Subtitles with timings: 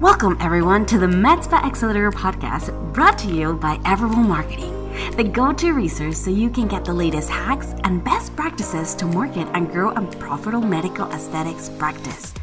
[0.00, 4.70] Welcome, everyone, to the MedSpa Accelerator podcast brought to you by Everwell Marketing,
[5.16, 9.06] the go to resource so you can get the latest hacks and best practices to
[9.06, 12.34] market and grow a profitable medical aesthetics practice.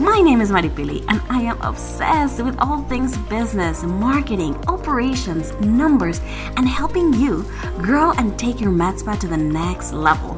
[0.00, 6.20] My name is Maripili, and I am obsessed with all things business, marketing, operations, numbers,
[6.56, 7.44] and helping you
[7.76, 10.34] grow and take your med spa to the next level.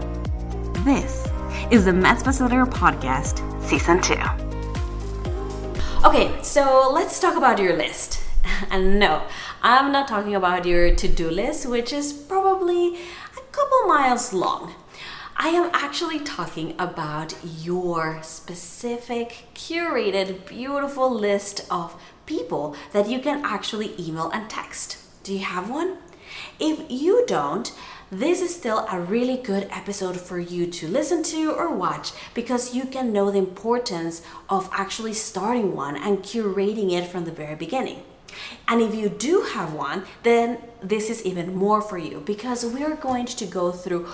[0.85, 1.27] This
[1.71, 4.39] is the Med Spa Accelerator Podcast, Season 2.
[6.03, 8.23] Okay, so let's talk about your list.
[8.71, 9.25] And no,
[9.61, 12.96] I'm not talking about your to do list, which is probably
[13.36, 14.75] a couple miles long.
[15.36, 23.45] I am actually talking about your specific, curated, beautiful list of people that you can
[23.45, 24.96] actually email and text.
[25.23, 25.98] Do you have one?
[26.59, 27.75] If you don't,
[28.11, 32.75] this is still a really good episode for you to listen to or watch because
[32.75, 37.55] you can know the importance of actually starting one and curating it from the very
[37.55, 38.03] beginning.
[38.67, 42.97] And if you do have one, then this is even more for you because we're
[42.97, 44.09] going to go through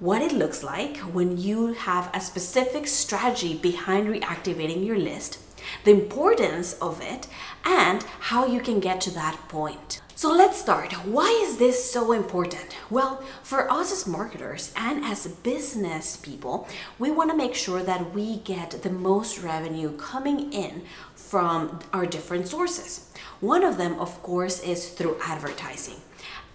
[0.00, 5.38] what it looks like when you have a specific strategy behind reactivating your list,
[5.84, 7.26] the importance of it,
[7.66, 10.00] and how you can get to that point.
[10.18, 10.94] So let's start.
[11.04, 12.74] Why is this so important?
[12.88, 16.66] Well, for us as marketers and as business people,
[16.98, 22.06] we want to make sure that we get the most revenue coming in from our
[22.06, 23.12] different sources.
[23.40, 26.00] One of them, of course, is through advertising.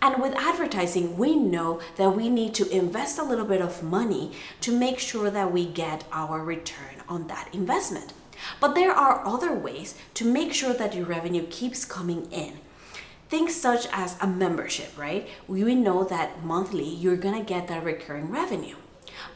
[0.02, 4.32] And with advertising, we know that we need to invest a little bit of money
[4.62, 8.14] to make sure that we get our return on that investment.
[8.60, 12.58] But there are other ways to make sure that your revenue keeps coming in
[13.32, 15.28] things such as a membership, right?
[15.48, 18.76] We know that monthly you're gonna get that recurring revenue.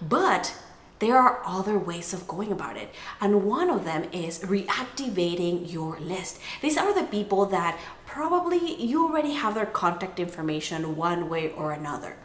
[0.02, 0.54] But
[1.00, 2.90] there are other ways of going about it.
[3.22, 6.40] And one of them is reactivating your list.
[6.62, 11.72] These are the people that probably you already have their contact information one way or
[11.72, 12.18] another.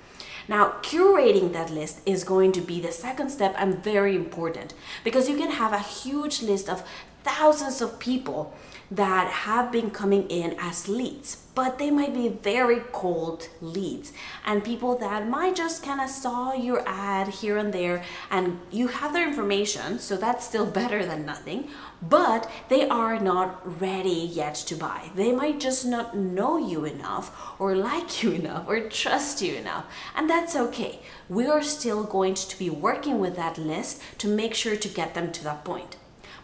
[0.49, 5.29] Now, curating that list is going to be the second step and very important because
[5.29, 6.83] you can have a huge list of
[7.23, 8.55] thousands of people
[8.91, 14.13] that have been coming in as leads, but they might be very cold leads
[14.45, 18.89] and people that might just kind of saw your ad here and there and you
[18.89, 21.69] have their information, so that's still better than nothing,
[22.03, 25.11] but they are not ready yet to buy.
[25.15, 29.87] They might just not know you enough or like you enough or trust you enough,
[30.17, 30.99] and that's okay.
[31.29, 35.15] We are still going to be working with that list to make sure to get
[35.15, 35.97] them to that point.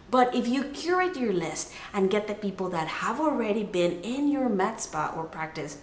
[0.09, 4.29] But if you curate your list and get the people that have already been in
[4.31, 5.79] your med spa or practice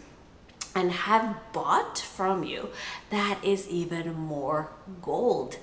[0.75, 2.71] and have bought from you,
[3.11, 4.71] that is even more
[5.03, 5.59] gold.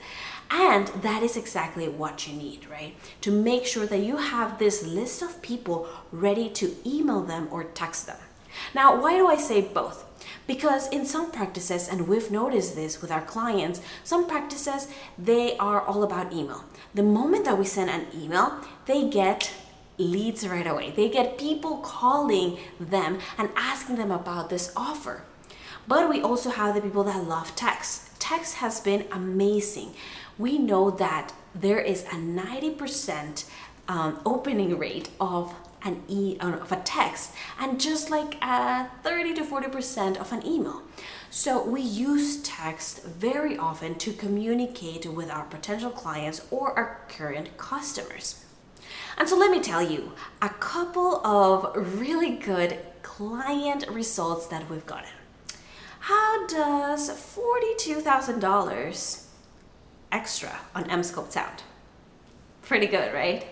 [0.50, 2.96] And that is exactly what you need, right?
[3.22, 7.64] To make sure that you have this list of people ready to email them or
[7.64, 8.18] text them.
[8.76, 10.06] Now, why do I say both?
[10.48, 14.88] Because in some practices, and we've noticed this with our clients, some practices,
[15.18, 16.66] they are all about email.
[16.94, 19.54] The moment that we send an email, they get
[19.98, 20.92] leads right away.
[20.92, 25.24] They get people calling them and asking them about this offer.
[25.88, 28.20] But we also have the people that love text.
[28.20, 29.94] Text has been amazing.
[30.38, 33.46] We know that there is a 90%
[33.88, 35.54] um, opening rate of
[35.84, 40.32] an e uh, of a text and just like a 30 to 40 percent of
[40.32, 40.82] an email.
[41.30, 47.58] So we use text very often to communicate with our potential clients or our current
[47.58, 48.44] customers.
[49.18, 54.86] And so let me tell you a couple of really good client results that we've
[54.86, 55.10] gotten.
[56.02, 59.26] How does $42,000
[60.12, 61.64] extra on Emsculpt sound?
[62.64, 63.46] Pretty good right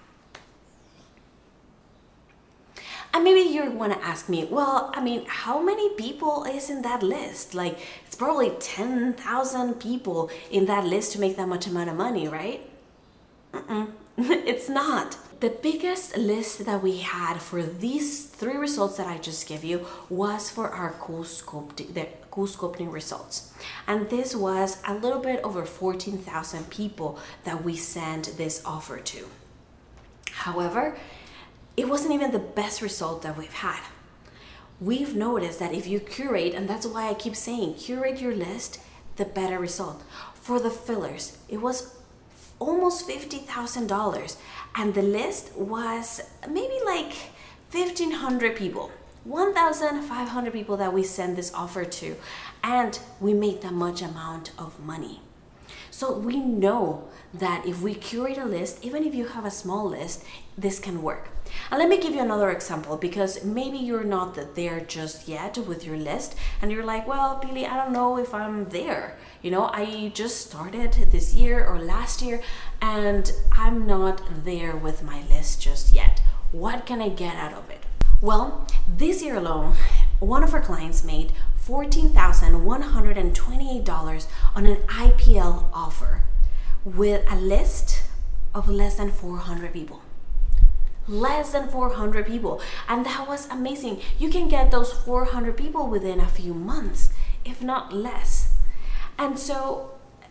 [3.12, 6.82] And maybe you want to ask me, well, I mean, how many people is in
[6.82, 7.54] that list?
[7.54, 12.26] Like, it's probably 10,000 people in that list to make that much amount of money,
[12.26, 12.68] right?
[13.52, 13.92] Mm-mm.
[14.18, 15.16] it's not.
[15.44, 19.86] The biggest list that we had for these three results that I just gave you
[20.08, 23.52] was for our CoolSculpting, the CoolSculpting results.
[23.86, 29.28] And this was a little bit over 14,000 people that we sent this offer to.
[30.30, 30.96] However,
[31.76, 33.82] it wasn't even the best result that we've had.
[34.80, 38.80] We've noticed that if you curate, and that's why I keep saying curate your list,
[39.16, 40.04] the better result.
[40.32, 41.93] For the fillers, it was
[42.64, 44.36] almost $50,000
[44.76, 47.12] and the list was maybe like
[47.70, 48.90] 1500 people
[49.24, 52.16] 1500 people that we sent this offer to
[52.62, 55.20] and we made that much amount of money.
[55.90, 59.88] So we know that if we curate a list even if you have a small
[59.88, 60.24] list
[60.56, 61.30] this can work
[61.74, 65.84] Uh, let me give you another example because maybe you're not there just yet with
[65.84, 69.18] your list and you're like well Pili i don't know if i'm there.
[69.42, 72.40] You know i just started this year or last year
[72.80, 76.22] and i'm not there with my list just yet.
[76.52, 77.82] What can i get out of it?
[78.20, 79.74] Well this year alone
[80.20, 81.32] one of our clients made
[81.66, 86.22] $14,128 on an IPL offer
[86.84, 88.04] with a list
[88.54, 90.02] of less than 400 people
[91.06, 96.20] less than 400 people and that was amazing you can get those 400 people within
[96.20, 97.12] a few months
[97.44, 98.54] if not less
[99.18, 99.90] and so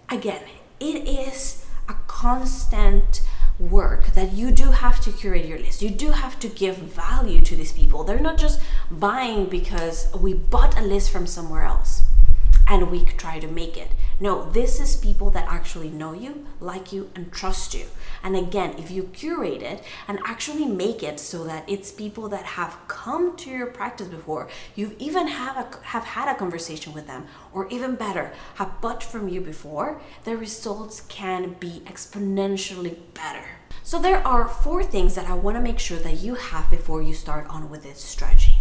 [0.09, 0.43] again
[0.79, 3.21] it is a constant
[3.59, 5.81] work that you do have to curate your list.
[5.81, 8.03] You do have to give value to these people.
[8.03, 8.59] They're not just
[8.89, 12.01] buying because we bought a list from somewhere else
[12.67, 13.91] and we try to make it.
[14.23, 17.87] No, this is people that actually know you, like you, and trust you.
[18.23, 22.45] And again, if you curate it and actually make it so that it's people that
[22.45, 27.05] have come to your practice before, you've even have a, have had a conversation with
[27.05, 33.43] them, or even better, have bought from you before, the results can be exponentially better.
[33.83, 37.01] So there are four things that I want to make sure that you have before
[37.01, 38.53] you start on with this strategy.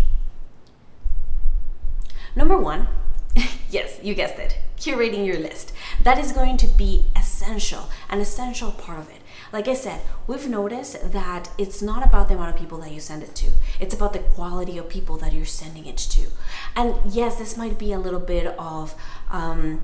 [2.35, 2.89] Number one,
[3.71, 5.73] yes, you guessed it, curating your list.
[6.03, 9.23] That is going to be essential, an essential part of it.
[9.53, 13.01] Like I said, we've noticed that it's not about the amount of people that you
[13.01, 13.51] send it to.
[13.81, 16.29] It's about the quality of people that you're sending it to.
[16.75, 18.95] And yes, this might be a little bit of
[19.31, 19.83] um,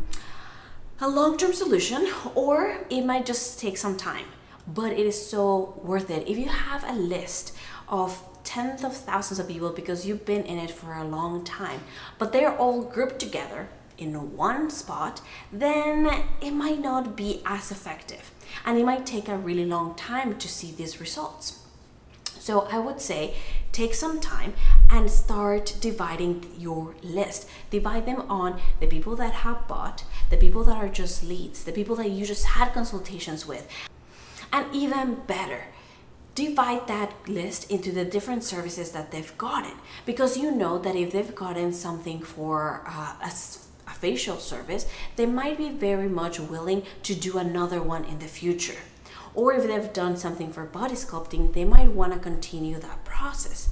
[1.00, 4.24] a long-term solution, or it might just take some time.
[4.66, 6.26] But it is so worth it.
[6.26, 7.54] If you have a list
[7.88, 11.80] of tens of thousands of people because you've been in it for a long time,
[12.16, 13.68] but they're all grouped together
[13.98, 15.20] in one spot,
[15.52, 18.30] then it might not be as effective
[18.64, 21.60] and it might take a really long time to see these results.
[22.38, 23.34] So I would say
[23.72, 24.54] take some time
[24.90, 27.46] and start dividing your list.
[27.68, 31.72] Divide them on the people that have bought, the people that are just leads, the
[31.72, 33.68] people that you just had consultations with.
[34.50, 35.64] And even better,
[36.38, 39.76] divide that list into the different services that they've gotten
[40.06, 43.32] because you know that if they've gotten something for uh, a,
[43.90, 44.86] a facial service
[45.16, 48.80] they might be very much willing to do another one in the future
[49.34, 53.70] or if they've done something for body sculpting they might want to continue that process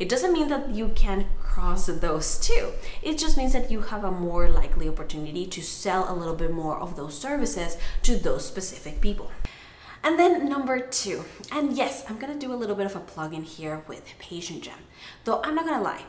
[0.00, 2.70] it doesn't mean that you can cross those two.
[3.02, 6.52] It just means that you have a more likely opportunity to sell a little bit
[6.52, 9.30] more of those services to those specific people.
[10.02, 13.42] And then number two, and yes, I'm gonna do a little bit of a plug-in
[13.42, 14.80] here with PatientGem,
[15.24, 16.04] Though I'm not gonna lie,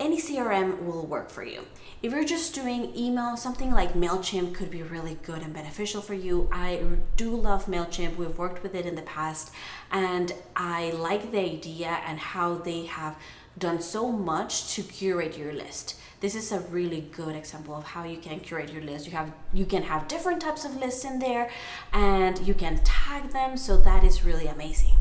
[0.00, 1.64] any CRM will work for you.
[2.02, 6.14] If you're just doing email, something like MailChimp could be really good and beneficial for
[6.14, 6.48] you.
[6.52, 6.80] I
[7.16, 8.16] do love MailChimp.
[8.16, 9.52] We've worked with it in the past
[9.90, 13.16] and I like the idea and how they have
[13.58, 15.96] done so much to curate your list.
[16.20, 19.06] This is a really good example of how you can curate your list.
[19.06, 21.50] You have you can have different types of lists in there
[21.92, 24.96] and you can tag them so that is really amazing.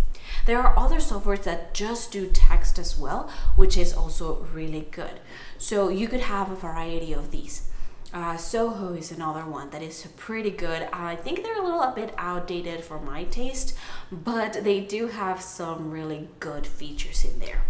[0.46, 5.20] There are other softwares that just do text as well which is also really good.
[5.58, 7.70] So you could have a variety of these.
[8.14, 10.88] Uh, Zoho is another one that is pretty good.
[10.94, 13.76] I think they're a little a bit outdated for my taste,
[14.12, 17.64] but they do have some really good features in there.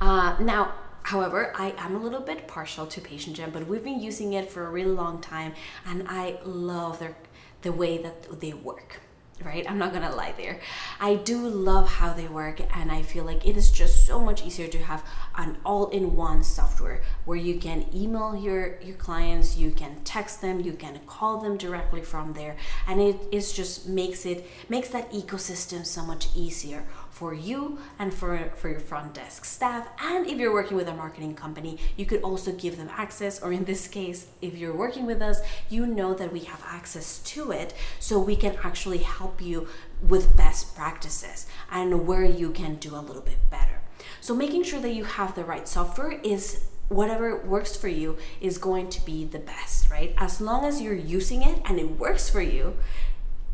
[0.00, 0.74] Uh, now,
[1.06, 4.66] However, I am a little bit partial to PatientGem, but we've been using it for
[4.66, 5.54] a really long time
[5.86, 7.14] and I love their,
[7.62, 8.98] the way that they work
[9.44, 9.68] right?
[9.68, 10.60] I'm not gonna lie there.
[11.00, 14.44] I do love how they work and I feel like it is just so much
[14.44, 15.04] easier to have
[15.36, 20.72] an all-in-one software where you can email your, your clients, you can text them, you
[20.72, 25.84] can call them directly from there and it is just makes it makes that ecosystem
[25.84, 26.84] so much easier
[27.16, 29.88] for you and for, for your front desk staff.
[29.98, 33.54] And if you're working with a marketing company, you could also give them access, or
[33.54, 37.52] in this case, if you're working with us, you know that we have access to
[37.52, 39.66] it so we can actually help you
[40.06, 43.80] with best practices and where you can do a little bit better.
[44.20, 48.58] So making sure that you have the right software is whatever works for you is
[48.58, 50.12] going to be the best, right?
[50.18, 52.76] As long as you're using it and it works for you,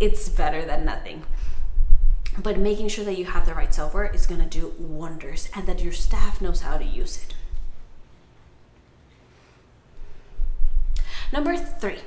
[0.00, 1.22] it's better than nothing.
[2.38, 5.66] But making sure that you have the right software is going to do wonders and
[5.66, 7.34] that your staff knows how to use it.
[11.32, 11.98] Number three,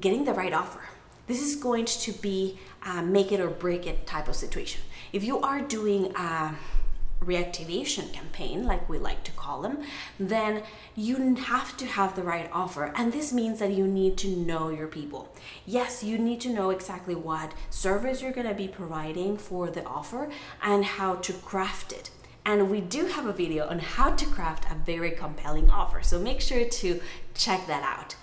[0.00, 0.80] getting the right offer.
[1.26, 4.80] This is going to be a make it or break it type of situation.
[5.12, 6.54] If you are doing a
[7.20, 9.78] reactivation campaign, like we like to call them,
[10.18, 10.62] then
[10.94, 12.92] you have to have the right offer.
[12.94, 15.34] And this means that you need to know your people.
[15.64, 19.84] Yes, you need to know exactly what service you're going to be providing for the
[19.84, 20.30] offer
[20.62, 22.10] and how to craft it.
[22.44, 26.02] And we do have a video on how to craft a very compelling offer.
[26.02, 27.00] So make sure to
[27.34, 28.14] check that out.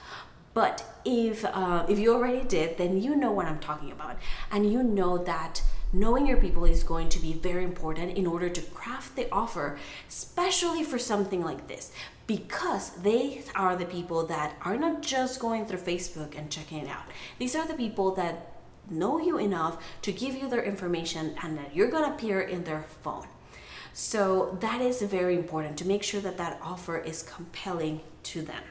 [0.53, 4.17] But if uh, if you already did, then you know what I'm talking about,
[4.51, 8.50] and you know that knowing your people is going to be very important in order
[8.50, 9.77] to craft the offer,
[10.09, 11.91] especially for something like this,
[12.25, 16.89] because they are the people that are not just going through Facebook and checking it
[16.89, 17.05] out.
[17.38, 18.55] These are the people that
[18.89, 22.63] know you enough to give you their information and that you're going to appear in
[22.63, 23.27] their phone.
[23.93, 28.63] So that is very important to make sure that that offer is compelling to them.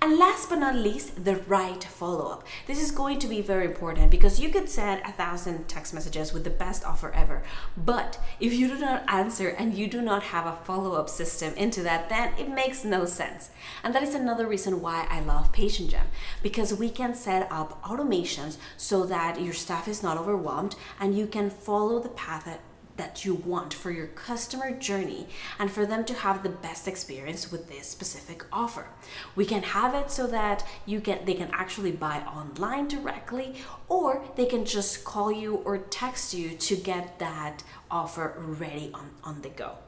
[0.00, 2.46] And last but not least, the right follow up.
[2.68, 6.32] This is going to be very important because you could send a thousand text messages
[6.32, 7.42] with the best offer ever.
[7.76, 11.52] But if you do not answer and you do not have a follow up system
[11.54, 13.50] into that, then it makes no sense.
[13.82, 16.06] And that is another reason why I love PatientGem
[16.44, 21.26] because we can set up automations so that your staff is not overwhelmed and you
[21.26, 22.46] can follow the path
[22.98, 25.26] that you want for your customer journey
[25.58, 28.88] and for them to have the best experience with this specific offer.
[29.34, 33.54] We can have it so that you get they can actually buy online directly
[33.88, 39.10] or they can just call you or text you to get that offer ready on,
[39.24, 39.78] on the go.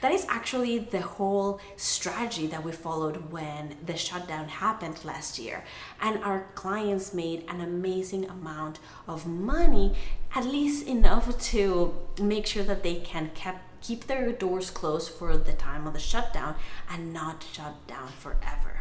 [0.00, 5.64] That is actually the whole strategy that we followed when the shutdown happened last year.
[6.00, 9.94] And our clients made an amazing amount of money,
[10.34, 15.38] at least enough to make sure that they can keep keep their doors closed for
[15.38, 16.54] the time of the shutdown
[16.90, 18.79] and not shut down forever.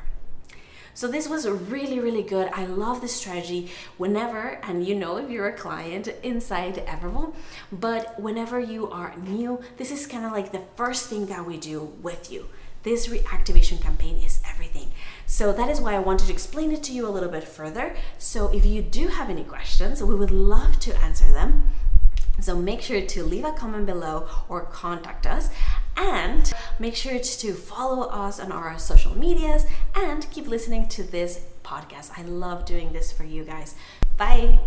[1.00, 2.50] So this was really, really good.
[2.51, 7.34] I love this strategy whenever, and you know if you're a client inside Everwell,
[7.72, 11.56] but whenever you are new, this is kind of like the first thing that we
[11.56, 12.50] do with you.
[12.84, 14.91] This reactivation campaign is everything.
[15.25, 17.96] So that is why I wanted to explain it to you a little bit further.
[18.18, 21.72] So if you do have any questions, we would love to answer them.
[22.41, 25.50] So make sure to leave a comment below or contact us
[26.00, 31.46] and make sure to follow us on our social medias and keep listening to this
[31.63, 32.12] podcast.
[32.18, 33.75] I love doing this for you guys.
[34.18, 34.60] Bye.